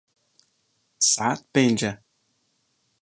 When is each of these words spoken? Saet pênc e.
Saet 1.11 1.41
pênc 1.53 1.79
e. 1.91 1.91